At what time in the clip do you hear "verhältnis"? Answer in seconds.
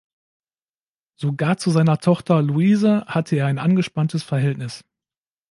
4.23-4.83